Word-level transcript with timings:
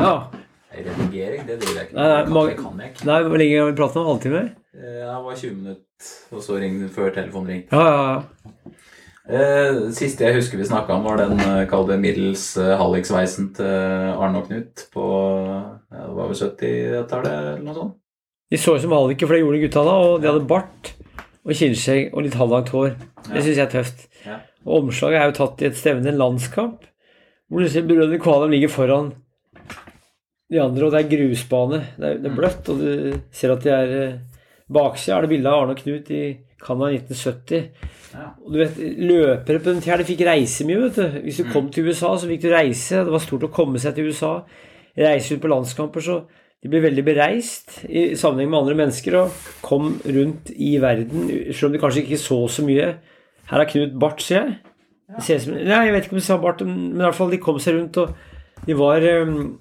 Ja. 0.00 0.14
Redigering, 0.70 1.42
det 1.48 1.56
driver 1.60 1.80
jeg 1.80 1.88
ikke 1.88 1.96
nei, 1.98 2.44
Det 2.48 2.56
kan, 2.56 2.80
jeg 2.80 2.92
ikke. 2.92 3.06
Nei, 3.08 3.18
hvor 3.26 3.40
lenge 3.42 3.56
har 3.58 3.66
vi 3.68 3.76
pratet 3.80 4.00
En 4.00 4.06
Halvtime? 4.08 4.42
Ja, 4.80 5.08
det 5.10 5.24
var 5.26 5.40
20 5.40 5.56
minutter, 5.58 6.12
og 6.30 6.44
så 6.46 6.58
ringte 6.62 6.88
før 6.94 7.10
telefonen 7.14 7.50
ringte. 7.52 7.76
Ja, 7.76 7.88
ja, 7.90 8.12
ja. 8.14 8.20
Det 9.30 9.92
Siste 9.94 10.24
jeg 10.24 10.38
husker 10.38 10.58
vi 10.58 10.66
snakka 10.66 10.96
om, 10.96 11.04
var 11.06 11.20
den 11.20 11.36
eh, 11.44 11.66
kall 11.70 11.84
det 11.86 12.00
middels 12.02 12.44
halliksveisen 12.56 13.50
til 13.58 13.68
Arne 14.16 14.40
og 14.40 14.48
Knut 14.48 14.86
på 14.94 15.04
ja, 15.44 16.06
det 16.06 16.16
var 16.16 16.30
vel 16.30 16.40
70-tallet 16.40 17.30
eller 17.34 17.60
noe 17.66 17.76
sånt. 17.76 17.96
De 18.50 18.58
så 18.58 18.74
ut 18.74 18.82
som 18.82 18.94
halliker, 18.96 19.28
for 19.28 19.36
det 19.36 19.44
gjorde 19.44 19.62
gutta 19.62 19.84
da, 19.86 19.96
og 20.06 20.22
de 20.22 20.30
hadde 20.30 20.48
bart 20.50 20.94
og 21.44 21.52
kinnskjegg 21.56 22.14
og 22.14 22.24
litt 22.26 22.38
halvlangt 22.38 22.72
hår. 22.74 22.94
Det 23.28 23.42
syns 23.44 23.56
jeg 23.56 23.66
er 23.66 23.74
tøft. 23.74 24.06
Og 24.66 24.84
omslaget 24.84 25.20
er 25.20 25.30
jo 25.30 25.36
tatt 25.38 25.62
i 25.62 25.68
et 25.68 25.78
stevne, 25.78 26.10
en 26.10 26.18
landskamp, 26.20 26.88
hvor 27.50 27.62
disse 27.64 27.82
brødrene 27.86 28.18
Kvalheim 28.22 28.54
ligger 28.54 28.72
foran 28.72 29.12
de 30.50 30.60
andre, 30.62 30.86
og 30.86 30.94
det 30.94 31.00
er 31.00 31.10
grusbane. 31.12 31.80
Det 31.96 32.08
er, 32.08 32.20
det 32.22 32.30
er 32.30 32.36
bløtt, 32.36 32.70
og 32.72 32.80
du 32.82 33.20
ser 33.34 33.54
at 33.54 33.64
de 33.64 33.72
er 33.74 33.96
eh, 34.00 34.18
Baksida 34.70 35.16
er 35.16 35.26
det 35.26 35.32
bilde 35.32 35.50
av 35.50 35.64
Arne 35.64 35.74
og 35.74 35.80
Knut 35.82 36.10
i 36.14 36.24
Canada 36.62 36.92
1970. 36.94 37.88
Ja. 38.14 38.26
Og 38.44 38.52
du 38.54 38.58
vet, 38.60 38.76
Løpere 39.02 39.62
på 39.62 39.72
den 39.72 39.80
tida 39.82 39.96
de 39.98 40.06
fikk 40.06 40.22
reise 40.28 40.66
mye. 40.68 40.84
vet 40.84 40.98
du. 41.00 41.16
Hvis 41.24 41.40
du 41.40 41.48
kom 41.50 41.70
til 41.74 41.88
USA, 41.88 42.12
så 42.14 42.28
fikk 42.30 42.44
du 42.44 42.52
reise. 42.52 43.00
Det 43.06 43.14
var 43.14 43.24
stort 43.24 43.48
å 43.48 43.50
komme 43.54 43.82
seg 43.82 43.96
til 43.96 44.10
USA. 44.10 44.36
Reise 44.98 45.34
ut 45.34 45.42
på 45.42 45.50
landskamper. 45.50 46.06
så 46.06 46.20
de 46.60 46.68
ble 46.68 46.82
veldig 46.84 47.02
bereist 47.06 47.78
i 47.88 48.10
sammenheng 48.20 48.50
med 48.52 48.58
andre 48.58 48.74
mennesker 48.82 49.14
og 49.16 49.36
kom 49.64 49.94
rundt 50.04 50.50
i 50.52 50.74
verden, 50.82 51.30
selv 51.54 51.70
om 51.70 51.72
de 51.72 51.80
kanskje 51.80 52.02
ikke 52.04 52.20
så 52.20 52.42
så 52.52 52.64
mye. 52.66 52.90
Her 53.48 53.62
er 53.62 53.70
Knut 53.70 53.94
bart, 53.98 54.20
sier 54.20 54.42
jeg. 54.42 54.58
Ja. 55.10 55.22
ser 55.24 55.40
som, 55.42 55.56
nei, 55.56 55.78
jeg 55.88 55.94
vet 55.94 56.04
ikke 56.04 56.14
om 56.14 56.20
de 56.20 56.26
sa 56.26 56.36
bart, 56.38 56.60
men 56.62 57.00
i 57.00 57.02
hvert 57.02 57.16
fall 57.16 57.32
de 57.32 57.40
kom 57.42 57.56
seg 57.58 57.78
rundt, 57.78 57.96
og 57.98 58.12
de 58.66 58.74
var 58.78 59.00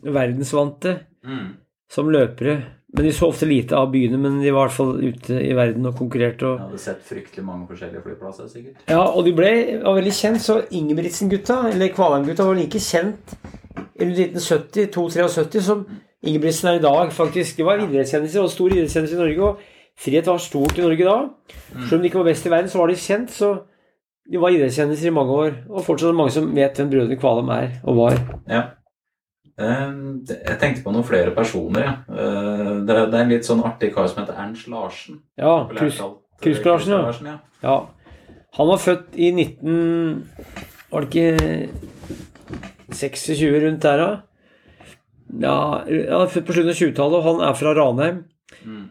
verdensvante 0.04 1.00
Mm. 1.26 1.48
som 1.92 2.08
løpere. 2.10 2.62
Men 2.96 3.06
de 3.06 3.12
så 3.14 3.28
ofte 3.30 3.46
lite 3.46 3.76
av 3.78 3.92
byene, 3.92 4.18
men 4.18 4.40
de 4.42 4.50
var 4.52 4.66
i 4.66 4.68
hvert 4.70 4.74
fall 4.74 4.94
ute 5.04 5.36
i 5.46 5.54
verden 5.54 5.86
og 5.86 5.96
konkurrerte. 5.98 6.44
Og, 6.48 6.58
Jeg 6.58 6.66
hadde 6.66 6.80
sett 6.80 7.04
fryktelig 7.06 7.44
mange 7.46 7.68
forskjellige 7.70 8.02
flyplasser, 8.02 8.48
sikkert. 8.50 8.78
ja, 8.90 9.00
og 9.04 9.26
de 9.26 9.34
ble 9.34 9.52
var 9.84 9.94
veldig 10.00 10.14
kjent, 10.14 10.42
så 10.42 10.56
Ingebrigtsen-gutta, 10.72 11.70
eller 11.74 11.90
Kvalheim-gutta, 11.94 12.46
var 12.48 12.56
like 12.56 12.80
kjent 12.82 13.36
i 14.00 14.06
1970, 14.06 14.88
1973 14.90 15.62
som 15.62 15.86
Ingebrigtsen 16.24 16.70
er 16.70 16.80
i 16.80 16.82
dag, 16.82 17.12
faktisk. 17.14 17.58
De 17.58 17.64
var 17.64 17.78
idrettskjendiser, 17.78 18.42
og 18.42 18.50
store 18.50 18.72
idrettskjendis 18.80 19.14
i 19.14 19.22
Norge, 19.22 19.40
og 19.44 19.60
frihet 20.00 20.26
var 20.26 20.38
stort 20.38 20.78
i 20.80 20.82
Norge 20.82 21.06
da. 21.06 21.30
Selv 21.88 21.94
om 21.94 22.02
de 22.02 22.10
ikke 22.10 22.24
var 22.24 22.32
best 22.32 22.46
i 22.46 22.50
verden, 22.50 22.70
så 22.70 22.78
var 22.80 22.88
de 22.88 22.96
kjent, 22.96 23.30
så 23.30 23.54
de 24.32 24.38
var 24.42 24.50
idrettskjendiser 24.50 25.08
i 25.08 25.14
mange 25.14 25.32
år. 25.32 25.54
Og 25.70 25.86
fortsatt 25.86 26.10
er 26.10 26.12
det 26.12 26.18
mange 26.18 26.32
som 26.32 26.50
vet 26.56 26.74
hvem 26.76 26.90
brødrene 26.90 27.20
Kvalheim 27.22 27.50
er, 27.50 27.70
og 27.84 27.96
var. 28.02 28.18
Ja. 28.50 28.64
Eh, 29.60 29.92
det- 30.24 30.40
Jeg 30.48 30.60
tenkte 30.60 30.84
på 30.84 30.94
noen 30.94 31.04
flere 31.04 31.32
personer. 31.36 31.84
Ja. 31.84 31.96
Eh, 32.16 32.86
Det 32.86 32.96
er 32.96 33.16
en 33.22 33.30
litt 33.30 33.44
sånn 33.46 33.64
artig 33.64 33.94
kar 33.94 34.08
som 34.08 34.24
heter 34.24 34.38
Ernst 34.38 34.68
Larsen. 34.68 35.20
Ja, 35.38 35.66
populært 35.68 35.78
Krus, 35.78 35.98
kalt, 35.98 36.18
eh, 36.18 36.46
Krus-Larsen, 36.46 37.26
ja. 37.26 37.32
Ja. 37.32 37.40
ja. 37.64 37.88
Han 38.58 38.68
var 38.68 38.78
født 38.78 39.16
i 39.16 39.32
19... 39.32 40.24
Var 40.92 41.02
det 41.02 41.10
ikke 41.10 41.70
26 42.92 43.60
rundt 43.62 43.82
der, 43.82 43.98
da? 43.98 44.22
Ja, 45.40 45.56
han 45.86 46.24
er 46.24 46.32
født 46.34 46.48
på 46.48 46.56
slutten 46.56 46.72
av 46.74 46.80
20-tallet, 46.80 47.20
og 47.20 47.24
han 47.28 47.44
er 47.50 47.54
fra 47.60 47.74
Ranheim. 47.78 48.24
Mm. 48.66 48.86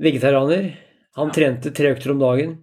Vegetarianer. 0.00 0.70
Han 1.16 1.30
trente 1.30 1.70
tre 1.74 1.92
økter 1.94 2.14
om 2.14 2.22
dagen. 2.22 2.54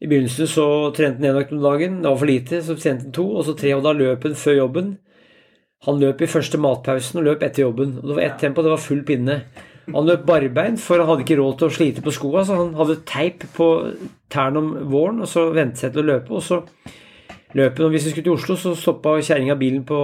I 0.00 0.06
begynnelsen 0.08 0.46
så 0.48 0.66
trente 0.96 1.20
han 1.24 1.30
én 1.30 1.40
økt 1.40 1.52
om 1.56 1.62
dagen. 1.64 2.02
Det 2.02 2.10
var 2.10 2.20
for 2.20 2.26
lite, 2.30 2.60
så 2.64 2.76
trente 2.76 3.08
han 3.08 3.12
to. 3.16 3.24
Og 3.36 3.44
så 3.48 3.56
tre, 3.56 3.72
og 3.76 3.82
da 3.84 3.92
løp 3.96 4.22
han 4.28 4.36
før 4.38 4.56
jobben. 4.60 4.92
Han 5.86 6.00
løp 6.00 6.20
i 6.20 6.28
første 6.28 6.58
matpausen 6.60 7.20
og 7.20 7.24
løp 7.24 7.42
etter 7.46 7.64
jobben. 7.64 7.94
Og 8.02 8.08
det 8.10 8.16
var 8.18 8.24
ett 8.26 8.40
tempo, 8.42 8.62
det 8.62 8.72
var 8.74 8.82
full 8.82 9.00
pinne. 9.08 9.38
Han 9.90 10.06
løp 10.06 10.26
barbeint, 10.28 10.78
for 10.82 11.00
han 11.00 11.08
hadde 11.08 11.24
ikke 11.24 11.38
råd 11.40 11.54
til 11.58 11.70
å 11.70 11.74
slite 11.74 12.02
på 12.04 12.12
skoa, 12.14 12.42
så 12.46 12.58
han 12.58 12.74
hadde 12.78 12.98
teip 13.08 13.46
på 13.56 13.68
tærne 14.30 14.60
om 14.60 14.68
våren, 14.92 15.22
og 15.24 15.30
så 15.30 15.46
ventet 15.56 15.80
seg 15.80 15.94
til 15.94 16.04
å 16.04 16.08
løpe. 16.12 16.36
Og 16.36 16.44
så 16.46 16.60
løp 17.56 17.80
han, 17.80 17.86
og 17.88 17.94
hvis 17.94 18.06
vi 18.06 18.12
skulle 18.12 18.28
til 18.28 18.36
Oslo, 18.36 18.58
så 18.60 18.74
stoppa 18.78 19.16
kjerringa 19.24 19.56
bilen 19.58 19.82
på 19.88 20.02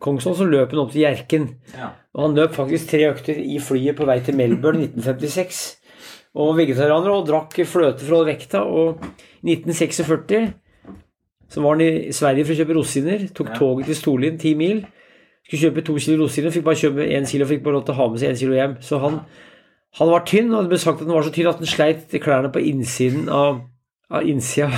Kongsvoll, 0.00 0.38
så 0.38 0.46
løp 0.48 0.70
han 0.72 0.80
opp 0.84 0.94
til 0.94 1.02
Hjerken. 1.02 1.50
Ja. 1.74 1.90
Og 2.16 2.22
han 2.24 2.38
løp 2.38 2.54
faktisk 2.56 2.88
tre 2.94 3.02
økter 3.10 3.36
i 3.36 3.58
flyet 3.60 3.98
på 3.98 4.06
vei 4.08 4.16
til 4.24 4.38
Melbourne 4.38 4.86
1956. 4.86 5.58
Og 6.40 6.54
vegetarianer 6.56 7.10
og 7.12 7.26
drakk 7.28 7.58
fløte 7.66 8.06
for 8.06 8.14
å 8.14 8.20
holde 8.22 8.30
vekta. 8.30 8.62
Og 8.64 9.02
i 9.42 9.58
1946 9.58 10.54
så 11.50 11.60
var 11.64 11.74
han 11.76 11.84
i 11.84 12.14
Sverige 12.14 12.46
for 12.46 12.54
å 12.54 12.60
kjøpe 12.62 12.78
rosiner. 12.78 13.26
Tok 13.34 13.50
Ja. 13.52 13.58
toget 13.58 13.90
til 13.90 13.98
Storlien, 13.98 14.38
ti 14.38 14.54
mil. 14.54 14.84
Skulle 15.50 15.66
kjøpe 15.66 15.82
to 15.82 15.96
kilo 15.98 16.22
rosiner, 16.22 16.52
fikk 16.54 16.62
bare 16.62 16.78
kjøpe 16.78 17.06
én 17.10 17.24
kilo, 17.26 17.46
fikk 17.50 17.64
bare 17.64 17.80
lov 17.80 17.86
til 17.88 17.96
å 17.96 17.98
ha 17.98 18.04
med 18.12 18.20
seg 18.22 18.30
én 18.30 18.36
kilo 18.38 18.54
hjem. 18.54 18.76
Så 18.86 19.00
han, 19.02 19.16
han 19.98 20.10
var 20.12 20.22
tynn, 20.30 20.52
og 20.54 20.62
det 20.62 20.70
ble 20.70 20.78
sagt 20.78 21.02
at 21.02 21.08
han 21.08 21.16
var 21.16 21.26
så 21.26 21.32
tynn 21.34 21.48
at 21.50 21.58
han 21.58 21.70
sleit 21.72 22.14
klærne 22.22 22.52
på 22.54 22.62
innsiden 22.70 23.26
av, 23.34 23.58
av 24.14 24.28
innsida. 24.30 24.70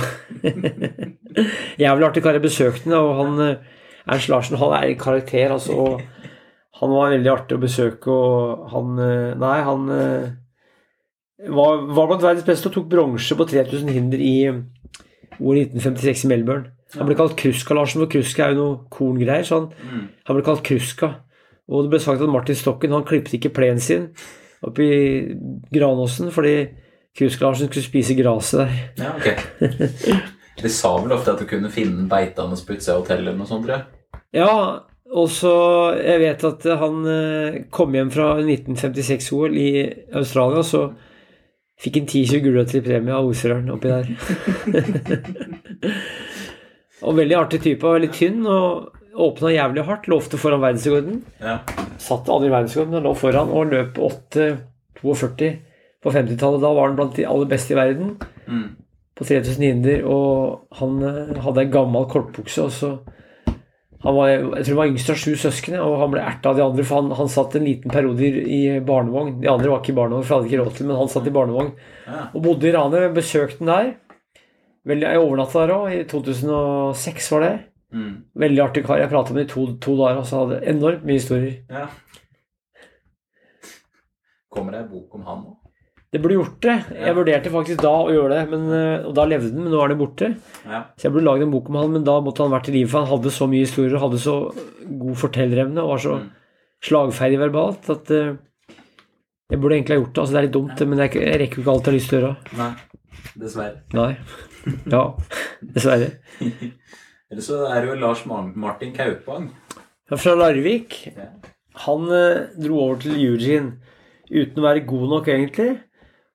Jævlig 1.83 2.07
artig 2.07 2.25
kar. 2.25 2.39
Jeg 2.39 2.45
besøkte 2.47 2.89
han, 2.89 2.97
og 2.97 3.13
han 3.19 3.45
eh, 3.45 3.69
Ernst 4.09 4.33
Larsen 4.33 4.57
han 4.63 4.73
er 4.79 4.89
en 4.89 5.03
karakter, 5.05 5.53
altså. 5.53 5.77
Og 5.77 6.81
han 6.81 6.95
var 6.97 7.13
veldig 7.13 7.33
artig 7.35 7.59
å 7.59 7.61
besøke, 7.61 8.09
og 8.09 8.65
han 8.73 8.97
eh, 9.05 9.37
Nei, 9.45 9.57
han 9.69 9.93
eh, 9.93 10.31
var, 11.53 11.85
var 11.85 12.09
blant 12.09 12.25
verdens 12.25 12.49
beste 12.49 12.71
og 12.71 12.79
tok 12.79 12.89
bronse 12.89 13.37
på 13.37 13.45
3000 13.53 13.93
hinder 13.93 14.25
i 14.25 14.35
OL 15.37 15.61
1956 15.67 16.25
i 16.25 16.33
Melbourne. 16.33 16.73
Han 16.97 17.07
ble 17.09 17.15
kalt 17.17 17.35
Kruska-Larsen, 17.39 18.01
for 18.03 18.11
Kruska 18.13 18.45
er 18.47 18.53
jo 18.53 18.59
noe 18.61 18.79
korngreier, 18.93 19.43
så 19.47 19.59
han, 19.61 19.69
Mm. 19.83 20.07
han 20.27 20.35
ble 20.37 20.43
kalt 20.45 20.63
Kruska. 20.67 21.09
Og 21.69 21.83
det 21.85 21.89
ble 21.93 21.99
sagt 22.03 22.21
at 22.21 22.29
Martin 22.29 22.55
Stokken 22.59 22.91
han 22.91 23.03
klippet 23.07 23.33
ikke 23.39 23.53
plenen 23.55 23.79
sin 23.81 24.09
oppe 24.63 24.83
i 24.83 25.35
Granåsen 25.73 26.29
fordi 26.31 26.67
Kruska-Larsen 27.17 27.67
skulle 27.69 27.83
spise 27.85 28.15
gresset 28.15 28.59
der. 28.63 28.71
ja, 28.97 29.11
ok. 29.17 29.27
De 30.61 30.69
sa 30.69 30.91
vel 31.01 31.11
ofte 31.15 31.31
at 31.33 31.39
du 31.39 31.45
kunne 31.49 31.69
finne 31.73 32.07
beitende 32.09 32.53
utsida 32.57 32.93
i 32.93 32.99
hotellet 32.99 33.19
eller 33.27 33.37
noe 33.37 33.47
sånt, 33.49 33.65
tror 33.65 33.77
jeg. 33.77 33.83
Ja, 34.33 34.79
og 35.13 35.29
så 35.29 35.53
Jeg 35.97 36.19
vet 36.19 36.43
at 36.43 36.63
han 36.79 37.05
eh, 37.05 37.57
kom 37.71 37.93
hjem 37.93 38.11
fra 38.11 38.27
1956-OL 38.41 39.53
i 39.57 39.69
Australia, 40.13 40.61
så 40.63 40.87
fikk 41.83 41.95
han 41.99 42.07
10 42.07 42.25
kilo 42.29 42.43
gulrøtter 42.47 42.79
i 42.79 42.85
premie 42.85 43.13
av 43.13 43.25
ordføreren 43.27 43.69
oppi 43.73 43.89
der. 43.89 44.05
og 47.03 47.17
veldig 47.19 47.35
artig 47.39 47.59
type, 47.63 47.83
veldig 47.97 48.11
tynn, 48.15 48.45
og 48.47 48.91
åpna 49.13 49.51
jævlig 49.53 49.83
hardt. 49.85 50.07
Lovte 50.09 50.39
foran 50.41 50.63
verdensrekorden. 50.63 51.19
Ja. 51.43 51.59
Satt 52.01 52.29
aldri 52.31 52.49
i 52.49 52.53
verdensrekorden, 52.55 53.03
lå 53.05 53.13
foran 53.19 53.51
og 53.53 53.69
løp 53.73 53.99
8,42 54.01 55.51
på 56.03 56.11
50-tallet. 56.11 56.61
Da 56.63 56.71
var 56.75 56.87
han 56.89 56.97
blant 56.99 57.15
de 57.19 57.27
aller 57.29 57.49
beste 57.51 57.75
i 57.75 57.79
verden 57.79 58.15
Mm. 58.47 58.75
på 59.15 59.23
3000 59.23 59.61
hinder, 59.63 60.01
og 60.09 60.65
han 60.79 60.97
eh, 61.05 61.37
hadde 61.45 61.61
en 61.61 61.71
gammel 61.71 62.07
kortbukse, 62.11 62.65
og 62.65 62.71
så 62.75 62.89
han 64.03 64.15
var, 64.17 64.27
jeg 64.33 64.65
tror 64.65 64.73
han 64.73 64.79
var 64.81 64.89
yngst 64.91 65.11
av 65.13 65.15
sju 65.21 65.35
søsken, 65.39 65.77
og 65.79 65.93
han 66.01 66.11
ble 66.11 66.19
erta 66.27 66.49
av 66.51 66.57
de 66.57 66.63
andre, 66.65 66.83
for 66.83 66.99
han, 66.99 67.13
han 67.15 67.29
satt 67.31 67.55
en 67.55 67.63
liten 67.63 67.93
periode 67.93 68.19
i, 68.19 68.41
i 68.51 68.79
barnevogn. 68.83 69.37
De 69.39 69.47
andre 69.47 69.69
var 69.71 69.79
ikke 69.79 69.93
i 69.93 69.95
barnevogn, 69.95 70.25
for 70.27 70.33
de 70.33 70.41
hadde 70.41 70.49
ikke 70.51 70.59
råd 70.65 70.75
til 70.75 70.89
men 70.89 70.99
han 70.99 71.11
satt 71.13 71.29
i 71.29 71.35
barnevogn. 71.37 71.69
Ja. 72.09 72.25
Og 72.33 72.43
bodde 72.43 72.67
i 72.67 72.73
Rane, 72.75 73.05
besøkte 73.15 73.61
den 73.63 73.71
der. 73.71 73.93
Veldig, 74.85 75.07
jeg 75.07 75.19
overnatta 75.23 75.61
der 75.63 75.73
òg, 75.77 75.85
i 75.95 76.03
2006 76.11 77.31
var 77.31 77.45
det. 77.45 77.53
Mm. 77.93 78.13
Veldig 78.43 78.63
artig 78.65 78.81
kar. 78.87 78.99
Jeg 78.99 79.09
prata 79.13 79.33
med 79.35 79.45
i 79.45 79.51
to, 79.53 79.65
to 79.79 79.93
dager, 79.99 80.19
og 80.19 80.25
så 80.27 80.41
hadde 80.43 80.61
enormt 80.73 81.05
mye 81.07 81.19
historier. 81.21 81.59
ja. 81.71 81.87
Kommer 84.53 84.71
det 84.75 84.79
en 84.83 84.89
bok 84.91 85.15
om 85.17 85.23
han 85.25 85.39
nå? 85.41 85.53
Det 86.13 86.19
burde 86.21 86.35
gjort 86.37 86.57
det. 86.61 86.73
Jeg 86.93 87.15
vurderte 87.17 87.49
faktisk 87.49 87.79
da 87.81 87.89
å 88.03 88.11
gjøre 88.13 88.35
det, 88.35 88.41
men, 88.51 88.67
eh, 88.77 89.05
og 89.09 89.15
da 89.17 89.23
levde 89.25 89.49
den, 89.49 89.63
men 89.65 89.73
nå 89.73 89.79
er 89.81 89.89
den 89.89 89.97
borte. 89.97 90.27
Ja. 90.69 90.83
Så 90.93 91.07
jeg 91.07 91.13
burde 91.15 91.25
lagd 91.25 91.41
en 91.47 91.53
bok 91.55 91.71
om 91.71 91.77
han, 91.79 91.89
men 91.95 92.03
da 92.05 92.19
måtte 92.21 92.43
han 92.45 92.53
vært 92.53 92.69
i 92.69 92.75
live, 92.75 92.91
for 92.91 93.01
han 93.01 93.09
hadde 93.15 93.31
så 93.33 93.47
mye 93.49 93.63
historier, 93.65 93.97
hadde 93.97 94.19
så 94.21 94.35
god 94.85 95.15
fortellerevne 95.23 95.81
og 95.81 95.89
var 95.95 96.03
så 96.05 96.13
Mm. 96.19 96.29
slagferdig 96.85 97.39
verbalt 97.39 97.89
at 97.89 98.11
uh, 98.11 98.35
jeg 99.49 99.59
burde 99.59 99.75
egentlig 99.79 99.95
ha 99.95 100.01
gjort 100.03 100.13
det. 100.13 100.21
Altså, 100.21 100.33
det 100.33 100.37
er 100.43 100.45
litt 100.45 100.53
dumt, 100.59 100.85
men 100.91 100.99
jeg, 101.01 101.15
jeg 101.15 101.39
rekker 101.41 101.55
jo 101.57 101.63
ikke 101.63 101.73
alt 101.73 101.85
jeg 101.87 101.93
har 101.93 101.97
lyst 101.97 102.09
til 102.13 102.17
å 102.17 102.21
gjøre. 102.21 102.37
Nei. 102.61 102.71
Dessverre. 103.41 103.81
Nei. 103.97 104.11
Ja, 104.91 105.05
dessverre. 105.61 106.11
Eller 107.33 107.43
så 107.43 107.63
er 107.65 107.81
det 107.81 107.89
jo 107.89 108.01
Lars 108.01 108.25
Martin 108.27 108.93
Kaupang. 108.93 109.49
Ja, 110.09 110.17
Fra 110.19 110.35
Larvik. 110.37 110.99
Han 111.87 112.05
eh, 112.13 112.43
dro 112.61 112.83
over 112.83 113.01
til 113.01 113.17
Eugene 113.17 113.79
uten 114.29 114.61
å 114.61 114.65
være 114.67 114.85
god 114.85 115.07
nok, 115.15 115.29
egentlig. 115.33 115.71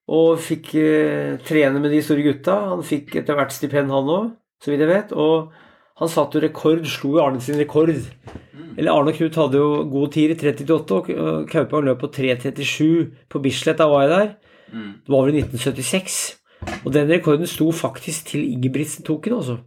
Og 0.09 0.41
fikk 0.43 0.73
eh, 0.81 1.37
trene 1.47 1.81
med 1.83 1.95
de 1.95 2.03
store 2.03 2.25
gutta. 2.27 2.57
Han 2.73 2.83
fikk 2.87 3.21
etter 3.21 3.39
hvert 3.39 3.55
stipend, 3.55 3.93
han 3.95 4.11
òg, 4.11 4.33
så 4.65 4.73
vidt 4.73 4.83
jeg 4.83 4.91
vet. 4.91 5.15
Og 5.15 5.53
han 6.03 6.11
satte 6.11 6.39
jo 6.39 6.45
rekord, 6.47 6.83
slo 6.89 7.15
jo 7.17 7.23
Arne 7.25 7.43
sin 7.45 7.59
rekord. 7.61 7.95
Eller 8.79 8.93
Arne 8.95 9.13
og 9.13 9.19
Knut 9.19 9.39
hadde 9.39 9.61
jo 9.61 9.85
god 9.91 10.13
tid 10.15 10.35
i 10.35 10.39
30-88, 10.39 10.99
og 10.99 11.13
og 11.15 11.49
Kaupang 11.51 11.87
løp 11.87 12.03
på 12.03 12.11
3.37 12.19 13.09
på 13.31 13.43
Bislett. 13.43 13.79
Da 13.81 13.89
var 13.91 14.07
jeg 14.07 14.13
der. 14.15 14.29
Mm. 14.73 14.91
Det 15.05 15.15
var 15.15 15.27
vel 15.27 15.39
i 15.39 15.45
1976. 15.47 16.19
Og 16.85 16.93
den 16.93 17.09
rekorden 17.11 17.47
sto 17.47 17.71
faktisk 17.73 18.27
til 18.33 18.45
Ingebrigtsen 18.53 19.05
tok 19.07 19.25
den, 19.25 19.35
altså. 19.39 19.59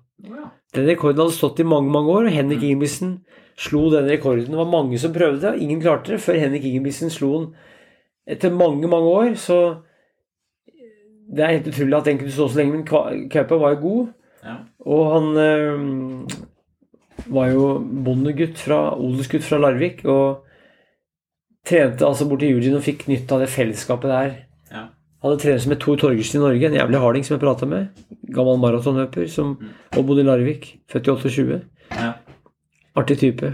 Den 0.75 0.87
rekorden 0.87 1.19
hadde 1.23 1.35
stått 1.35 1.59
i 1.59 1.67
mange 1.67 1.91
mange 1.91 2.11
år, 2.11 2.27
og 2.29 2.35
Henrik 2.35 2.63
Ingebrigtsen 2.63 3.17
slo 3.59 3.89
den 3.91 4.09
rekorden. 4.09 4.47
Det 4.51 4.57
var 4.57 4.69
mange 4.71 4.99
som 4.99 5.13
prøvde, 5.13 5.53
ingen 5.59 5.81
klarte 5.81 6.13
det, 6.13 6.21
før 6.23 6.39
Henrik 6.39 6.65
Ingebrigtsen 6.65 7.11
slo 7.13 7.31
den 7.39 7.47
etter 8.27 8.53
mange, 8.53 8.87
mange 8.87 9.09
år. 9.11 9.33
Så 9.35 9.57
det 11.31 11.43
er 11.43 11.55
helt 11.57 11.67
utrolig 11.71 11.97
at 11.97 12.05
den 12.05 12.19
kunne 12.19 12.31
stå 12.31 12.47
så 12.47 12.59
lenge, 12.59 12.73
men 12.77 12.87
Ka- 12.87 13.27
Kaupa 13.31 13.59
var 13.61 13.75
jo 13.75 13.81
god. 13.81 14.07
Ja. 14.43 14.55
Og 14.85 15.11
han 15.13 15.27
øh, 15.37 15.83
var 17.35 17.51
jo 17.51 17.65
bondegutt 18.05 18.57
fra 18.57 18.79
odelsgutt 18.97 19.43
fra 19.45 19.59
Larvik 19.61 20.05
og 20.05 20.47
trente 21.67 22.05
altså 22.07 22.25
borti 22.29 22.49
Eugene 22.49 22.79
og 22.79 22.85
fikk 22.87 23.05
nytte 23.07 23.35
av 23.35 23.43
det 23.43 23.51
fellesskapet 23.53 24.09
der. 24.09 24.31
Ja. 25.21 25.27
Han 25.27 25.35
hadde 25.35 25.41
trener 25.43 25.59
som 25.61 25.71
het 25.71 25.81
Tor 25.83 25.97
Torgersen 26.01 26.39
i 26.39 26.41
Norge, 26.41 26.65
en 26.65 26.73
jævlig 26.73 26.99
harding 26.99 27.25
som 27.25 27.35
jeg 27.35 27.41
prata 27.43 27.67
med. 27.69 27.91
Gammel 28.33 28.57
maratonløper 28.57 29.27
som 29.29 29.51
og 29.93 30.05
bodde 30.07 30.23
i 30.23 30.25
Larvik. 30.25 30.79
Født 30.89 31.07
i 31.07 31.11
28. 31.11 31.59
Ja. 31.93 32.13
Artig 32.97 33.19
type. 33.21 33.51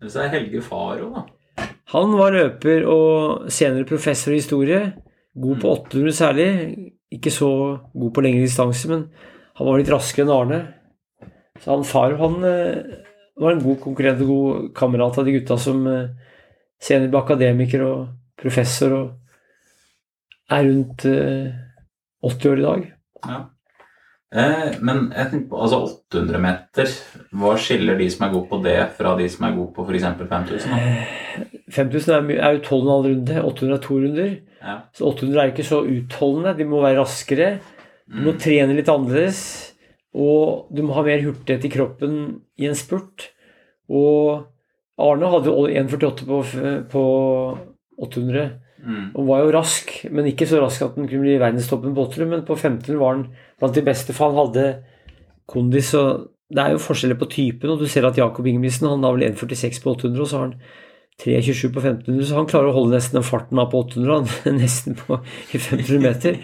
Men 0.00 0.10
så 0.10 0.24
er 0.24 0.32
Helge 0.32 0.62
Faro, 0.64 1.10
da. 1.12 1.66
Han 1.92 2.16
var 2.16 2.32
løper 2.32 2.86
og 2.88 3.52
senere 3.52 3.84
professor 3.84 4.32
i 4.32 4.40
historie. 4.40 4.80
God 5.36 5.60
på 5.60 5.76
800 5.76 6.16
særlig. 6.16 6.48
Ikke 7.12 7.30
så 7.30 7.52
god 7.92 8.12
på 8.16 8.24
lengre 8.24 8.48
distanse, 8.48 8.88
men 8.88 9.10
han 9.58 9.68
var 9.68 9.82
litt 9.82 9.92
raskere 9.92 10.24
enn 10.24 10.32
Arne. 10.32 10.60
Så 11.60 11.74
han 11.74 11.84
Faro 11.84 12.16
han 12.24 12.40
eh, 12.48 13.00
var 13.36 13.52
en 13.52 13.64
god 13.68 13.82
konkurrent 13.84 14.24
og 14.24 14.32
god 14.32 14.70
kamerat 14.80 15.20
av 15.20 15.28
de 15.28 15.36
gutta 15.36 15.60
som 15.60 15.84
eh, 15.86 16.08
senere 16.80 17.12
ble 17.12 17.20
akademiker 17.20 17.84
og 17.84 18.06
professor 18.40 18.96
og 18.96 19.10
er 20.52 20.68
rundt 20.68 21.06
eh, 21.08 21.58
80 22.22 22.52
år 22.52 22.62
i 22.62 22.66
dag. 22.66 22.86
Ja. 23.26 23.40
Eh, 24.32 24.78
men 24.80 25.10
jeg 25.12 25.28
tenker 25.28 25.48
på, 25.50 25.58
altså 25.60 25.80
800 26.12 26.40
meter, 26.40 26.94
hva 27.36 27.56
skiller 27.60 27.98
de 28.00 28.06
som 28.12 28.24
er 28.26 28.32
gode 28.32 28.48
på 28.48 28.60
det, 28.64 28.78
fra 28.96 29.12
de 29.18 29.26
som 29.32 29.44
er 29.48 29.58
gode 29.58 29.74
på 29.76 29.84
f.eks. 29.84 30.06
5000? 30.20 30.72
Da? 30.72 31.42
5000 31.72 32.14
er, 32.16 32.30
er 32.38 32.56
jo 32.56 32.62
12,5 32.64 33.10
runde, 33.10 33.42
800 33.50 33.76
er 33.76 33.84
to 33.84 33.98
runder. 33.98 34.32
Ja. 34.62 34.78
Så 34.96 35.10
800 35.10 35.42
er 35.42 35.52
ikke 35.52 35.68
så 35.68 35.82
utholdende, 35.84 36.56
de 36.56 36.68
må 36.70 36.80
være 36.84 37.02
raskere. 37.02 37.50
Du 38.12 38.24
må 38.26 38.34
trene 38.40 38.76
litt 38.76 38.90
annerledes, 38.92 39.42
og 40.12 40.72
du 40.72 40.82
må 40.84 40.96
ha 40.96 41.04
mer 41.06 41.22
hurtighet 41.24 41.68
i 41.68 41.72
kroppen 41.72 42.16
i 42.60 42.68
en 42.68 42.76
spurt. 42.76 43.30
Og 43.92 44.48
Arne 45.02 45.28
hadde 45.32 45.52
jo 45.52 45.68
1,48 45.68 46.26
på, 46.28 46.40
på 46.92 47.04
800 48.00 48.50
Mm. 48.82 49.12
og 49.14 49.26
var 49.28 49.42
jo 49.44 49.50
rask, 49.54 49.90
men 50.10 50.26
ikke 50.26 50.46
så 50.50 50.58
rask 50.58 50.82
at 50.82 50.96
han 50.98 51.06
kunne 51.06 51.22
bli 51.22 51.36
verdenstoppen 51.38 51.92
på 51.94 52.06
800, 52.08 52.30
men 52.32 52.40
på 52.46 52.56
1500 52.56 52.98
var 52.98 53.12
han 53.14 53.26
blant 53.60 53.76
de 53.78 53.84
beste, 53.86 54.14
for 54.16 54.32
han 54.32 54.40
hadde 54.40 54.64
kondis. 55.46 55.92
og 55.94 56.32
Det 56.50 56.64
er 56.64 56.74
jo 56.74 56.82
forskjeller 56.82 57.20
på 57.20 57.30
typen, 57.30 57.70
og 57.70 57.78
du 57.78 57.86
ser 57.86 58.08
at 58.08 58.18
Jakob 58.18 58.46
Ingebrigtsen 58.46 58.88
han 58.90 59.06
har 59.06 59.14
vel 59.14 59.28
1,46 59.28 59.78
på 59.84 59.94
800, 59.94 60.18
og 60.24 60.26
så 60.26 60.40
har 60.40 60.48
han 60.48 60.56
3,27 61.22 61.70
på 61.70 61.84
1500, 61.84 62.26
så 62.26 62.40
han 62.40 62.50
klarer 62.50 62.72
å 62.72 62.76
holde 62.80 62.96
nesten 62.96 63.20
den 63.20 63.28
farten 63.28 63.62
av 63.62 63.70
på 63.70 63.84
800, 63.86 64.18
han, 64.18 64.58
nesten 64.64 64.98
på 64.98 65.20
i 65.54 65.62
500 65.62 66.02
meter. 66.02 66.42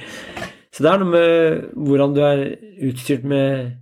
Så 0.70 0.84
det 0.84 0.92
er 0.92 1.02
noe 1.02 1.10
med 1.10 1.68
hvordan 1.74 2.14
du 2.14 2.22
er 2.22 2.46
utstyrt 2.86 3.26
med 3.26 3.74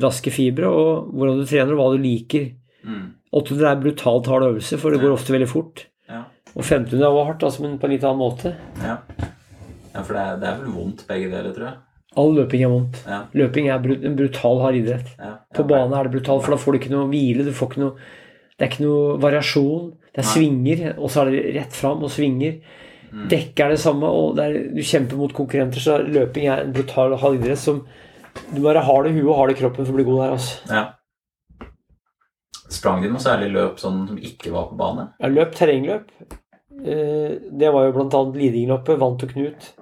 raske 0.00 0.32
fibre, 0.32 0.70
og 0.72 1.12
hvordan 1.12 1.42
du 1.42 1.48
trener, 1.48 1.74
og 1.74 1.82
hva 1.82 1.92
du 1.92 2.00
liker. 2.00 2.54
Mm. 2.88 3.08
800 3.36 3.66
er 3.66 3.74
en 3.76 3.82
brutalt 3.84 4.28
hard 4.32 4.48
øvelse, 4.48 4.80
for 4.80 4.94
det 4.94 5.02
går 5.02 5.12
ofte 5.12 5.34
veldig 5.34 5.50
fort. 5.50 5.90
Ja. 6.52 6.58
Og 6.60 6.66
1500 6.66 7.14
var 7.16 7.30
hardt, 7.30 7.46
altså, 7.48 7.64
men 7.64 7.78
på 7.80 7.88
en 7.88 7.94
litt 7.94 8.04
annen 8.04 8.20
måte. 8.20 8.52
Ja. 8.82 8.98
ja, 9.94 10.02
for 10.02 10.12
det 10.12 10.22
er, 10.22 10.36
det 10.42 10.50
er 10.50 10.60
vel 10.60 10.76
vondt 10.76 11.06
begge 11.08 11.30
deler, 11.32 11.54
tror 11.56 11.68
jeg. 11.70 11.80
All 12.20 12.34
løping 12.36 12.62
er 12.66 12.72
vondt. 12.72 12.98
Ja. 13.08 13.22
Løping 13.40 13.70
er 13.72 13.80
brut 13.80 14.04
en 14.04 14.18
brutal 14.18 14.60
hard 14.60 14.76
idrett. 14.82 15.14
Ja. 15.16 15.32
På 15.56 15.64
ja. 15.64 15.70
bane 15.70 15.96
er 15.96 16.08
det 16.08 16.14
brutalt, 16.18 16.44
for 16.44 16.52
da 16.52 16.60
får 16.60 16.74
du 16.74 16.80
ikke 16.82 16.92
noe 16.92 17.08
hvile. 17.08 17.46
Du 17.46 17.54
får 17.56 17.72
ikke 17.72 17.84
noe, 17.86 18.06
det 18.52 18.66
er 18.66 18.72
ikke 18.72 18.84
noe 18.84 19.18
variasjon. 19.22 19.90
Det 20.12 20.20
er 20.20 20.28
Nei. 20.28 20.32
svinger, 20.36 20.86
og 20.98 21.12
så 21.12 21.22
er 21.22 21.32
det 21.32 21.42
rett 21.56 21.76
fram 21.76 22.04
og 22.04 22.12
svinger. 22.12 22.58
Mm. 23.12 23.26
Dekk 23.32 23.60
er 23.64 23.72
det 23.72 23.80
samme, 23.80 24.08
og 24.08 24.36
det 24.36 24.44
er, 24.44 24.58
du 24.76 24.82
kjemper 24.84 25.20
mot 25.20 25.32
konkurrenter, 25.36 25.80
så 25.84 25.98
løping 26.04 26.48
er 26.48 26.66
en 26.66 26.74
brutal 26.76 27.16
hard 27.20 27.40
idrett 27.40 27.60
som 27.60 27.80
du 28.52 28.60
må 28.60 28.70
være 28.70 28.84
hard 28.84 29.08
i 29.08 29.14
huet 29.16 29.28
og 29.28 29.38
hard 29.40 29.52
i 29.52 29.56
kroppen 29.56 29.84
for 29.84 29.92
å 29.92 29.98
bli 29.98 30.06
god 30.08 30.20
der. 30.22 30.36
Altså. 30.36 30.60
Ja. 30.68 30.84
Sprang 32.72 33.02
de 33.04 33.10
noe 33.12 33.20
særlig 33.20 33.50
løp 33.52 33.80
sånn 33.80 34.06
som 34.08 34.20
ikke 34.20 34.52
var 34.52 34.70
på 34.70 34.78
bane? 34.80 35.10
Jeg 35.20 35.36
løp 35.36 35.56
terrengløp. 35.56 36.12
Eh, 36.80 37.36
Det 37.50 37.72
var 37.72 37.86
jo 37.86 37.92
bl.a. 37.96 38.22
Lidingløpet, 38.38 39.00
vant 39.00 39.22
og 39.22 39.34
Knut. 39.34 39.72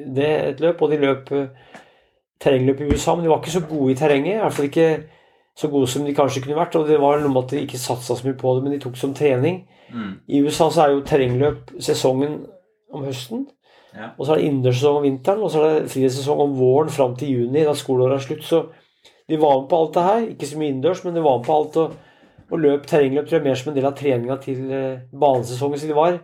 Det 0.00 0.28
et 0.28 0.60
løp, 0.60 0.82
og 0.82 0.90
de 0.90 1.00
løp 1.00 1.32
eh, 1.36 1.48
terrengløp 2.40 2.80
i 2.80 2.90
USA, 2.92 3.14
men 3.14 3.24
de 3.24 3.32
var 3.32 3.40
ikke 3.42 3.58
så 3.58 3.64
gode 3.68 3.92
i 3.92 3.98
terrenget. 3.98 4.36
I 4.36 4.42
hvert 4.44 4.56
fall 4.56 4.70
ikke 4.70 4.90
så 5.60 5.68
gode 5.68 5.90
som 5.92 6.04
de 6.06 6.16
kanskje 6.16 6.42
kunne 6.44 6.58
vært. 6.58 6.76
Og 6.80 6.88
det 6.88 7.00
var 7.00 7.20
noe 7.20 7.32
med 7.32 7.44
at 7.44 7.54
de 7.54 7.64
ikke 7.66 7.80
satsa 7.80 8.16
så 8.16 8.26
mye 8.26 8.38
på 8.40 8.56
det, 8.56 8.64
men 8.64 8.74
de 8.74 8.82
tok 8.82 8.96
som 8.96 9.14
trening. 9.14 9.64
Mm. 9.92 10.12
I 10.28 10.42
USA 10.44 10.70
så 10.70 10.84
er 10.84 10.94
jo 10.94 11.06
terrengløp 11.06 11.74
sesongen 11.82 12.44
om 12.92 13.04
høsten. 13.04 13.46
Ja. 13.94 14.12
Og 14.16 14.26
så 14.26 14.32
er 14.32 14.40
det 14.40 14.46
innendørssesong 14.46 15.00
om 15.00 15.06
vinteren, 15.06 15.42
og 15.42 15.50
så 15.50 15.62
er 15.64 15.72
det 15.80 15.90
friidrettssesong 15.90 16.44
om 16.44 16.52
våren 16.58 16.92
fram 16.94 17.16
til 17.18 17.32
juni, 17.34 17.64
da 17.66 17.74
skoleåret 17.74 18.20
er 18.20 18.24
slutt. 18.24 18.44
Så 18.46 18.60
de 19.30 19.38
var 19.40 19.60
med 19.60 19.68
på 19.70 19.80
alt 19.80 19.96
det 19.96 20.04
her. 20.06 20.26
Ikke 20.34 20.46
så 20.46 20.60
mye 20.60 20.70
innendørs, 20.70 21.02
men 21.04 21.16
de 21.16 21.24
var 21.24 21.40
med 21.40 21.46
på 21.48 21.56
alt. 21.56 21.80
Og, 21.82 21.96
og 22.50 22.62
løp 22.62 22.86
terrengløp 22.86 23.28
tror 23.28 23.38
jeg 23.38 23.46
mer 23.46 23.58
som 23.58 23.72
en 23.72 23.76
del 23.78 23.88
av 23.90 23.96
treninga 23.98 24.36
til 24.42 24.70
eh, 24.74 25.02
banesesongen. 25.12 25.78
som 25.78 25.90
de 25.90 25.98
var, 25.98 26.20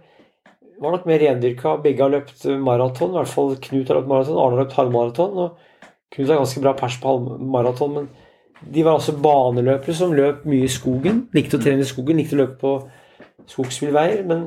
var 0.83 0.95
nok 0.95 1.07
mer 1.09 1.23
rendyrka. 1.23 1.77
Begge 1.85 2.05
har 2.05 2.13
løpt 2.13 2.45
eh, 2.47 2.59
maraton. 2.61 3.15
I 3.15 3.21
hvert 3.21 3.33
fall 3.33 3.57
Knut 3.69 3.91
har 3.91 4.01
løpt 4.01 4.13
maraton, 4.13 4.41
Arne 4.43 4.59
har 4.59 4.65
løpt 4.65 4.77
halvmaraton. 4.79 5.41
Og 5.45 5.89
Knut 6.15 6.31
har 6.31 6.43
ganske 6.43 6.63
bra 6.65 6.75
pers 6.79 7.01
på 7.03 7.15
halvmaraton, 7.15 7.97
men 7.97 8.13
de 8.73 8.85
var 8.87 8.97
altså 8.97 9.13
baneløpere 9.21 9.95
som 9.95 10.15
løp 10.17 10.47
mye 10.49 10.69
i 10.69 10.73
skogen. 10.73 11.27
Likte 11.37 11.59
å 11.59 11.63
trene 11.63 11.85
i 11.85 11.89
skogen, 11.89 12.21
likte 12.21 12.39
å 12.39 12.45
løpe 12.45 12.57
på 12.63 12.77
skogsbilveier, 13.53 14.23
men 14.27 14.47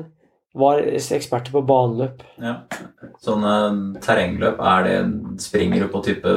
var 0.58 0.80
eksperter 0.82 1.54
på 1.54 1.62
baneløp. 1.62 2.24
Ja. 2.42 2.56
Sånne 3.22 3.52
terrengløp, 4.02 4.58
er 4.58 4.86
det 4.88 4.96
springer 5.44 5.84
du 5.84 5.92
på 5.92 6.02
type 6.02 6.32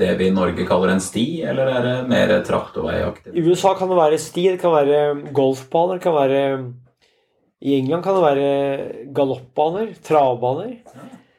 det 0.00 0.14
vi 0.20 0.30
i 0.30 0.34
Norge 0.34 0.64
kaller 0.68 0.94
en 0.94 1.04
sti, 1.04 1.26
eller 1.50 1.68
er 1.74 1.84
det 1.84 1.96
mer 2.08 2.32
traktorveiaktig? 2.48 3.34
I 3.36 3.44
USA 3.44 3.74
kan 3.76 3.92
det 3.92 3.98
være 4.00 4.20
sti, 4.22 4.46
det 4.54 4.62
kan 4.62 4.72
være 4.72 5.32
golfbaner, 5.36 5.98
det 5.98 6.06
kan 6.06 6.16
være 6.16 6.42
I 7.58 7.74
England 7.74 8.04
kan 8.04 8.14
det 8.14 8.22
være 8.22 8.48
galoppbaner, 9.14 9.94
travbaner. 10.06 10.76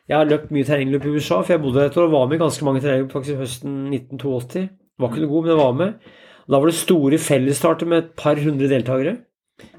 Jeg 0.09 0.17
har 0.17 0.27
løpt 0.27 0.49
mye 0.51 0.65
terrengløp 0.67 1.05
i 1.05 1.13
USA, 1.15 1.37
for 1.43 1.53
jeg 1.53 1.61
bodde 1.63 1.79
der 1.79 1.91
et 1.91 1.97
år 1.97 2.07
og 2.09 2.15
var 2.15 2.25
med 2.27 2.39
i 2.39 2.41
ganske 2.41 2.65
mange 2.65 2.81
terrengløp 2.83 3.13
faktisk 3.13 3.39
høsten 3.39 3.75
1982. 3.93 4.65
Var 4.99 5.11
ikke 5.11 5.21
noe 5.23 5.31
god, 5.31 5.45
men 5.45 5.53
jeg 5.53 5.61
var 5.61 5.77
med. 5.79 6.09
Da 6.49 6.57
var 6.57 6.71
det 6.71 6.79
store 6.79 7.19
fellesstarter 7.21 7.87
med 7.87 8.01
et 8.01 8.11
par 8.17 8.41
hundre 8.41 8.67
deltakere 8.71 9.15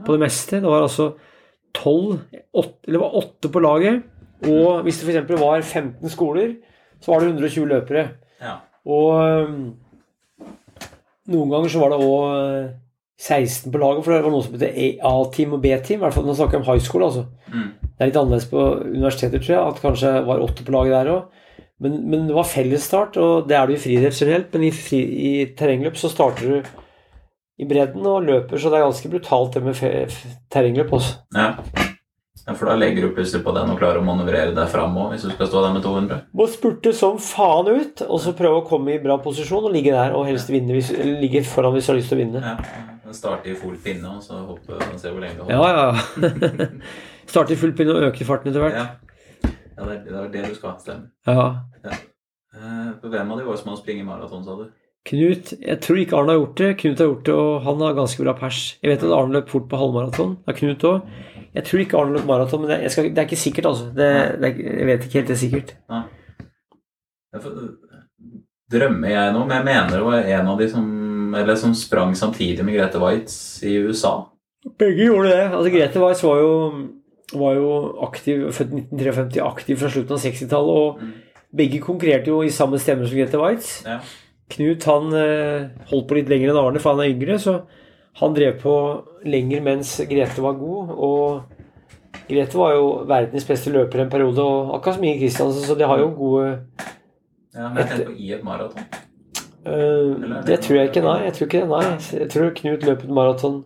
på 0.07 0.15
det 0.15 0.23
meste. 0.23 0.61
Det 0.63 0.71
var 0.71 0.87
altså 0.87 1.11
tolv 1.75 2.21
eller 2.55 2.71
det 2.87 3.01
var 3.03 3.17
åtte 3.20 3.51
på 3.53 3.63
laget. 3.65 4.03
Og 4.49 4.85
hvis 4.87 5.01
det 5.03 5.11
f.eks. 5.11 5.41
var 5.41 5.61
15 5.61 6.09
skoler, 6.15 6.55
så 7.01 7.13
var 7.13 7.20
det 7.20 7.35
120 7.35 7.67
løpere. 7.69 8.06
Ja. 8.41 8.55
Og 8.87 9.11
noen 11.31 11.51
ganger 11.53 11.69
så 11.69 11.82
var 11.82 11.93
det 11.93 12.01
òg 12.06 12.70
16 13.20 13.69
på 13.72 13.81
laget, 13.82 14.05
for 14.05 14.15
det 14.15 14.22
var 14.24 14.32
noe 14.32 14.46
som 14.46 14.56
heter 14.56 15.05
A-team 15.10 15.53
og 15.56 15.60
B-team. 15.60 15.98
I 15.98 16.05
hvert 16.06 16.17
fall 16.17 16.24
når 16.24 16.32
vi 16.32 16.41
snakker 16.41 16.60
om 16.60 16.67
high 16.70 16.81
school. 16.81 17.05
altså. 17.05 17.27
Mm. 17.53 17.69
Det 17.84 18.00
er 18.00 18.08
litt 18.08 18.17
annerledes 18.17 18.48
på 18.48 18.62
universiteter, 18.86 19.43
tror 19.43 19.55
jeg, 19.55 19.65
at 19.74 19.82
kanskje 19.84 20.12
var 20.24 20.44
åtte 20.44 20.65
på 20.65 20.72
laget 20.72 20.96
der 20.96 21.12
òg. 21.12 21.46
Men, 21.81 21.98
men 22.12 22.27
det 22.29 22.36
var 22.36 22.48
fellesstart, 22.48 23.17
og 23.20 23.48
det 23.48 23.56
er 23.56 23.69
det 23.69 23.77
i 23.77 23.82
friidrett 23.82 24.17
generelt. 24.17 24.48
Men 24.56 24.65
i, 24.69 24.72
fri, 24.72 25.00
i 25.00 25.32
terrengløp 25.56 26.00
så 26.00 26.12
starter 26.12 26.48
du 26.48 26.72
i 27.60 27.69
bredden 27.69 28.08
og 28.08 28.24
løper, 28.24 28.56
så 28.56 28.72
det 28.72 28.79
er 28.79 28.86
ganske 28.86 29.12
brutalt 29.12 29.56
det 29.56 29.62
med 29.67 30.19
terrengløp 30.53 30.93
også. 30.96 31.19
Ja. 31.36 31.50
ja, 32.46 32.55
for 32.55 32.70
da 32.70 32.77
legger 32.81 33.05
du 33.05 33.15
plutselig 33.17 33.44
på 33.44 33.53
den 33.53 33.72
og 33.72 33.81
klarer 33.81 34.00
å 34.00 34.05
manøvrere 34.06 34.55
deg 34.56 34.70
fram 34.72 34.96
òg, 34.96 35.10
hvis 35.12 35.27
du 35.27 35.34
skal 35.34 35.50
stå 35.50 35.65
der 35.67 35.74
med 35.77 35.84
200. 35.84 36.22
Må 36.41 36.46
spurte 36.48 36.94
som 36.96 37.20
faen 37.20 37.69
ut, 37.69 38.05
og 38.06 38.22
så 38.24 38.32
prøve 38.39 38.62
å 38.62 38.65
komme 38.69 38.94
i 38.96 39.03
bra 39.03 39.19
posisjon 39.20 39.69
og 39.69 39.77
ligge 39.77 39.93
der 39.93 40.17
og 40.17 40.24
helst 40.31 40.48
vinne, 40.53 40.72
hvis, 40.77 40.89
ligge 41.20 41.44
foran 41.48 41.77
hvis 41.77 41.91
du 41.91 41.93
har 41.93 42.00
lyst 42.00 42.15
til 42.15 42.17
å 42.17 42.22
vinne. 42.22 42.44
Ja. 42.48 42.89
Starte 43.17 43.50
i 43.50 43.55
full 43.58 43.76
pinne, 43.82 44.17
og 44.17 44.22
så 44.22 44.40
hoppe 44.46 44.76
og 44.76 44.98
se 45.00 45.10
hvor 45.10 45.22
lenge 45.22 45.38
det 45.38 45.46
holder. 45.46 45.56
Ja, 45.56 45.86
ja. 45.86 46.69
Starte 47.32 47.55
i 47.55 47.60
full 47.60 47.72
pinne 47.76 47.96
og 47.96 48.10
øke 48.10 48.26
farten 48.29 48.50
etter 48.50 48.64
hvert. 48.64 48.76
Ja, 48.76 49.50
ja 49.76 49.88
det, 49.88 49.96
er, 49.96 50.05
det 50.05 50.20
er 50.20 50.29
det 50.34 50.52
du 50.52 50.58
skal. 50.58 50.76
Stemmer. 50.82 51.08
Ja. 51.26 51.46
ja. 51.86 51.98
hvem 53.02 53.32
av 53.32 53.40
de 53.40 53.48
var 53.48 53.56
det 53.56 53.62
som 53.62 53.72
har 53.72 53.81
springet 53.81 54.08
maraton, 54.08 54.44
sa 54.46 54.58
du? 54.58 54.69
Knut 55.08 55.55
Jeg 55.56 55.81
tror 55.81 55.96
ikke 55.96 56.17
Arne 56.19 56.34
har 56.34 56.40
gjort 56.43 56.58
det. 56.60 56.70
Knut 56.82 57.00
har 57.00 57.10
gjort 57.10 57.26
det, 57.26 57.34
og 57.34 57.52
han 57.67 57.84
har 57.86 57.98
ganske 57.98 58.24
bra 58.24 58.36
pers. 58.36 58.62
Jeg 58.82 58.93
vet 58.93 59.05
at 59.06 59.17
Arne 59.17 59.38
løp 59.38 59.52
fort 59.52 59.69
på 59.70 59.81
halvmaraton. 59.81 60.34
Det 60.44 60.55
er 60.55 60.58
Knut 60.60 60.88
òg. 60.90 61.12
Jeg 61.55 61.67
tror 61.67 61.82
ikke 61.82 62.00
Arne 62.00 62.19
løp 62.19 62.26
maraton, 62.29 62.62
men 62.62 62.70
det, 62.70 62.82
jeg 62.84 62.94
skal, 62.94 63.08
det 63.10 63.22
er 63.22 63.29
ikke 63.29 63.44
sikkert, 63.44 63.70
altså. 63.72 63.90
Det, 63.96 64.10
det 64.43 64.50
jeg 64.60 64.90
vet 64.90 65.06
ikke 65.06 65.19
helt 65.19 65.31
det 65.32 65.36
er 65.36 65.40
sikkert. 65.40 65.72
Ja, 65.90 66.02
får, 67.40 67.56
drømmer 68.70 69.10
jeg 69.10 69.34
nå, 69.34 69.44
men 69.46 69.56
jeg 69.56 69.67
mener 69.67 69.96
det 69.96 70.06
var 70.06 70.29
en 70.36 70.50
av 70.52 70.60
de 70.60 70.69
som 70.70 70.86
Eller 71.34 71.55
som 71.56 71.75
sprang 71.75 72.15
samtidig 72.17 72.65
med 72.65 72.75
Grete 72.75 72.99
Waitz 73.03 73.63
i 73.63 73.77
USA. 73.84 74.27
Begge 74.79 75.06
gjorde 75.06 75.29
det. 75.31 75.44
Altså 75.53 75.70
Grete 75.72 76.01
Waitz 76.03 76.22
var 76.25 76.39
jo, 76.41 76.53
var 77.41 77.55
jo 77.56 77.69
aktiv, 78.06 78.46
født 78.53 78.72
1953, 78.75 79.41
aktiv 79.46 79.77
fra 79.81 79.89
slutten 79.93 80.17
av 80.17 80.25
60-tallet, 80.25 80.81
og 80.81 81.01
Mm. 81.01 81.13
begge 81.56 81.81
konkurrerte 81.81 82.29
jo 82.31 82.43
i 82.43 82.51
samme 82.51 82.79
stemmer 82.79 83.06
som 83.06 83.17
Grete 83.19 83.39
Weitz. 83.41 83.82
Ja. 83.87 84.01
Knut 84.51 84.84
han 84.84 85.13
eh, 85.15 85.69
holdt 85.91 86.08
på 86.10 86.15
litt 86.19 86.29
lenger 86.29 86.51
enn 86.51 86.58
Arne, 86.58 86.81
for 86.82 86.94
han 86.96 87.05
er 87.05 87.13
yngre, 87.15 87.39
så 87.39 87.60
Han 88.19 88.34
drev 88.34 88.56
på 88.60 88.72
lenger 89.25 89.60
mens 89.63 89.93
Grete 90.10 90.43
var 90.43 90.56
god, 90.58 90.89
og 90.91 91.43
Grete 92.29 92.58
var 92.58 92.72
jo 92.75 92.89
verdens 93.06 93.44
beste 93.46 93.70
løper 93.70 94.01
en 94.03 94.10
periode, 94.10 94.43
og 94.43 94.75
akkurat 94.75 94.96
som 94.96 95.05
Inge 95.05 95.20
Kristiansen, 95.20 95.63
så 95.63 95.77
de 95.79 95.87
har 95.87 95.99
jo 96.03 96.08
gode 96.19 96.49
Ja, 97.55 97.69
men 97.69 97.77
jeg 97.79 97.87
tenker 97.89 98.10
på 98.10 98.17
i 98.19 98.32
et 98.34 98.43
maraton. 98.44 98.82
Øh, 99.67 100.46
Det 100.46 100.60
tror 100.60 100.76
jeg 100.76 100.88
ikke, 100.88 101.00
nei. 101.00 101.19
Jeg 101.24 101.32
tror 101.32 101.46
ikke 101.46 101.60
det, 101.60 101.69
nei. 101.69 102.20
Jeg 102.20 102.31
tror 102.31 102.50
Knut 102.56 102.86
løp 102.86 103.05
et 103.05 103.10
maraton 103.10 103.64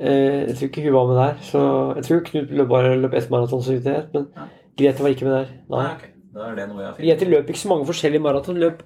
øh, 0.00 0.48
Jeg 0.48 0.54
tror 0.56 0.68
ikke 0.68 0.84
hun 0.84 0.94
var 0.94 1.06
med 1.06 1.16
der. 1.16 1.34
Så 1.42 1.60
jeg 1.96 2.04
tror 2.04 2.20
Knut 2.30 2.50
løp 2.50 2.68
bare 2.68 2.96
løp 2.96 3.14
ett 3.14 3.30
maraton, 3.30 3.62
så 3.62 3.72
vidt 3.72 3.84
jeg 3.84 3.94
vet. 3.94 4.14
Men 4.14 4.26
Ja. 4.36 4.48
Grete 4.78 5.02
var 5.02 5.08
ikke 5.10 5.24
med 5.26 5.32
der. 5.34 5.46
Nei. 5.70 5.82
Nei, 5.82 5.92
ok. 5.94 6.04
Da 6.34 6.44
er 6.46 6.54
det 6.54 6.68
noe 6.68 6.82
jeg 6.82 6.86
har 6.88 6.98
Grete 7.02 7.30
løp 7.30 7.48
ikke 7.50 7.58
så 7.64 7.68
mange 7.68 7.86
forskjellige 7.86 8.22
maraton. 8.22 8.60
Løp, 8.62 8.82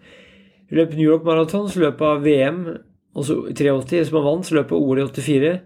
løp 0.71 0.95
New 0.97 1.05
York 1.11 1.25
Marathon, 1.25 1.69
så 1.69 1.81
løp 1.83 2.01
av 2.01 2.23
VM 2.25 2.63
og 3.15 3.29
i 3.51 3.55
83, 3.55 4.07
som 4.09 4.17
han 4.17 4.25
vant. 4.25 4.47
Så 4.49 4.57
løp 4.57 4.71
hun 4.73 4.81
OL 4.81 5.03
i 5.03 5.05
84. 5.05 5.59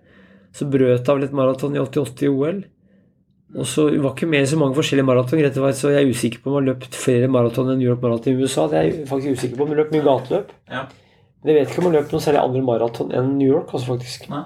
Så 0.57 0.67
brøt 0.73 1.09
vel 1.09 1.23
et 1.29 1.37
maraton 1.37 1.77
i 1.77 1.79
88 1.79 2.27
i 2.27 2.29
OL. 2.33 2.65
Og 3.55 3.67
så 3.71 3.85
var 4.03 4.11
ikke 4.11 4.27
med 4.27 4.43
i 4.43 4.49
så 4.51 4.59
mange 4.59 4.75
forskjellige 4.75 5.07
maraton, 5.07 5.39
så 5.73 5.91
jeg 5.95 6.03
er 6.03 6.11
usikker 6.11 6.41
på 6.43 6.51
om 6.51 6.57
jeg 6.57 6.63
har 6.65 6.69
løpt 6.73 6.97
flere 6.99 7.29
maraton 7.31 7.69
enn 7.71 7.79
New 7.79 7.89
York 7.89 8.03
Marathon 8.03 8.35
i 8.35 8.43
USA. 8.43 8.67
Det 8.69 8.79
er 8.79 8.89
jeg 8.89 9.07
faktisk 9.09 9.39
usikker 9.39 9.57
på. 9.57 9.63
om 9.63 9.69
Hun 9.71 9.77
løp 9.79 9.93
mye 9.95 10.03
gateløp. 10.03 10.51
Ja. 10.69 10.83
Men 11.45 11.53
jeg 11.53 11.61
vet 11.61 11.71
ikke 11.71 11.79
om 11.85 11.87
hun 11.89 11.95
løp 11.95 12.11
noen 12.13 12.25
særlig 12.25 12.43
andre 12.43 12.63
maraton 12.67 13.13
enn 13.15 13.37
New 13.39 13.47
York, 13.53 13.71
altså 13.73 13.93
faktisk. 13.95 14.27
Nei. 14.33 14.43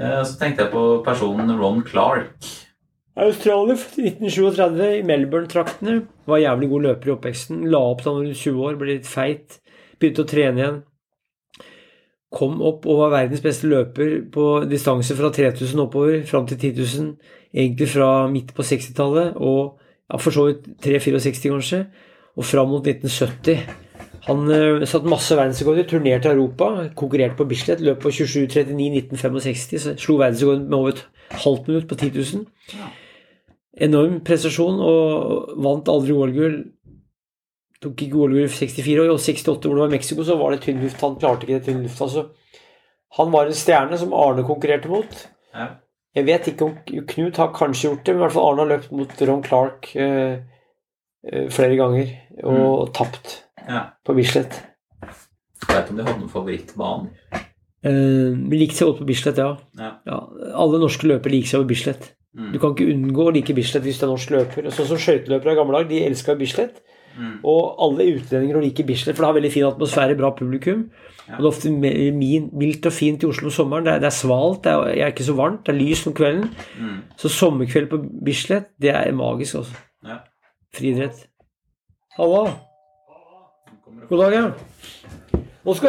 Eh, 0.00 0.22
Så 0.24 0.38
tenkte 0.40 0.64
jeg 0.66 0.72
på 0.74 0.82
personen 1.06 1.54
Ron 1.60 1.84
Clark. 1.86 2.34
Australia 3.20 3.74
1937 3.76 4.98
i 4.98 5.02
Melbourne-traktene. 5.06 6.00
Var 6.26 6.42
jævlig 6.44 6.68
god 6.70 6.82
løper 6.88 7.08
i 7.10 7.14
oppveksten. 7.14 7.64
La 7.70 7.78
opp 7.92 8.02
da 8.04 8.10
han 8.10 8.24
var 8.26 8.34
20 8.42 8.66
år, 8.66 8.78
ble 8.80 8.94
litt 8.96 9.06
feit. 9.06 9.60
Begynte 10.00 10.24
å 10.24 10.30
trene 10.30 10.62
igjen. 10.62 10.78
Kom 12.30 12.60
opp 12.62 12.86
og 12.86 13.00
var 13.00 13.12
verdens 13.16 13.42
beste 13.42 13.66
løper 13.66 14.20
på 14.30 14.46
distanse 14.70 15.16
fra 15.18 15.32
3000 15.34 15.82
oppover 15.82 16.22
fram 16.28 16.46
til 16.46 16.58
10 16.58 16.72
000. 16.78 17.12
Egentlig 17.54 17.88
fra 17.90 18.28
midt 18.30 18.54
på 18.54 18.62
60-tallet 18.62 19.34
og 19.36 19.80
ja, 20.10 20.18
for 20.18 20.34
så 20.34 20.46
vidt 20.46 20.68
3-64 20.86 21.50
kanskje. 21.50 21.80
Og 22.38 22.46
fram 22.46 22.70
mot 22.70 22.86
1970. 22.86 23.64
Han 24.28 24.46
uh, 24.46 24.86
satt 24.86 25.08
masse 25.08 25.34
verdensrekorder, 25.34 25.88
turnerte 25.88 26.30
Europa, 26.30 26.86
konkurrerte 26.96 27.38
på 27.38 27.48
Bislett, 27.50 27.80
løp 27.82 28.02
på 28.04 28.12
27.39,1965, 28.14 29.78
så 29.80 29.94
slo 29.98 30.18
verdensrekorden 30.20 30.66
med 30.68 30.76
over 30.78 30.92
et 30.94 31.06
halvt 31.42 31.70
minutt 31.70 31.88
på 31.88 31.98
10 31.98 32.10
000 32.14 32.90
enorm 33.80 34.20
prestasjon 34.26 34.80
og 34.84 35.56
vant 35.64 35.88
aldri 35.92 36.14
OL-gull. 36.14 36.58
Tok 37.80 38.02
ikke 38.04 38.18
OL-gull 38.20 38.50
64 38.52 39.00
og 39.00 39.08
i 39.08 39.22
68 39.24 39.64
hvor 39.64 39.78
det 39.78 39.84
var 39.86 39.92
Mexico, 39.94 40.24
så 40.26 40.36
var 40.36 40.52
det 40.52 40.62
tynn 40.66 40.82
luft. 40.84 41.00
Han 41.00 41.16
klarte 41.20 41.46
ikke 41.46 41.58
det 41.58 41.66
tynn 41.68 41.84
luft. 41.86 42.00
Altså. 42.04 42.26
Han 43.16 43.30
var 43.32 43.48
en 43.48 43.56
stjerne 43.56 43.98
som 44.00 44.12
Arne 44.16 44.44
konkurrerte 44.46 44.90
mot. 44.92 45.22
Ja. 45.54 45.68
Jeg 46.16 46.26
vet 46.26 46.48
ikke 46.50 46.66
om 46.66 47.04
Knut 47.08 47.38
har 47.38 47.52
kanskje 47.54 47.88
gjort 47.88 48.02
det, 48.04 48.14
men 48.14 48.20
i 48.20 48.24
hvert 48.26 48.34
fall 48.34 48.48
Arne 48.50 48.64
har 48.64 48.72
løpt 48.74 48.92
mot 48.98 49.22
Ron 49.30 49.44
Clark 49.46 49.92
eh, 49.94 50.42
eh, 51.24 51.46
flere 51.54 51.78
ganger 51.78 52.12
og 52.50 52.90
tapt 52.96 53.36
ja. 53.64 53.86
på 54.04 54.16
Bislett. 54.18 54.58
Jeg 55.00 55.72
vet 55.72 55.92
om 55.92 56.00
de 56.00 56.06
hadde 56.06 56.18
noen 56.18 56.32
favorittbane. 56.32 57.40
Eh, 57.80 58.36
vi 58.50 58.60
likte 58.60 58.80
seg 58.80 58.90
godt 58.90 59.02
på 59.02 59.08
Bislett, 59.08 59.40
ja. 59.40 59.54
Ja. 59.80 59.92
ja. 60.08 60.22
Alle 60.60 60.80
norske 60.82 61.08
løpere 61.08 61.32
liker 61.32 61.54
seg 61.54 61.64
på 61.64 61.72
Bislett. 61.72 62.10
Mm. 62.36 62.52
Du 62.54 62.60
kan 62.62 62.74
ikke 62.74 62.92
unngå 62.92 63.26
å 63.30 63.34
like 63.34 63.54
Bislett 63.56 63.86
hvis 63.86 64.00
du 64.00 64.06
er 64.06 64.12
norsk 64.12 64.34
løper. 64.34 64.70
Sånn 64.74 64.90
som 64.92 65.00
skøyteløpere 65.00 65.54
i 65.54 65.58
gamle 65.58 65.80
dag, 65.80 65.90
de 65.90 66.04
elska 66.06 66.36
Bislett. 66.38 66.82
Mm. 67.18 67.38
Og 67.44 67.76
alle 67.84 68.06
utlendinger 68.16 68.60
liker 68.62 68.86
Bislett, 68.86 69.16
for 69.16 69.24
det 69.24 69.28
har 69.30 69.36
veldig 69.40 69.52
fin 69.52 69.66
atmosfære, 69.66 70.16
bra 70.18 70.30
publikum. 70.38 70.84
Ja. 71.28 71.34
Og 71.34 71.38
det 71.38 71.44
er 71.44 71.50
ofte 71.50 71.70
min- 71.72 72.50
mildt 72.58 72.86
og 72.86 72.92
fint 72.92 73.22
i 73.22 73.26
Oslo 73.26 73.46
om 73.50 73.54
sommeren. 73.54 73.84
Det 73.84 73.92
er, 73.94 73.98
det 73.98 74.06
er 74.10 74.16
svalt, 74.18 74.62
det 74.64 74.72
er, 74.72 74.86
jeg 74.94 75.04
er 75.06 75.12
ikke 75.14 75.24
så 75.28 75.34
varmt, 75.38 75.64
det 75.66 75.74
er 75.74 75.80
lyst 75.80 76.06
om 76.06 76.14
kvelden. 76.14 76.50
Mm. 76.78 76.96
Så 77.16 77.28
sommerkveld 77.28 77.88
på 77.90 77.98
Bislett, 78.24 78.70
det 78.80 78.90
er 78.94 79.12
magisk, 79.12 79.54
altså. 79.62 79.74
Ja. 80.06 80.16
Friidrett. 80.74 81.26
Halla. 82.16 82.44
God 84.08 84.18
dag, 84.24 84.32
ja. 84.32 84.46
Nå 85.64 85.74
skal 85.76 85.88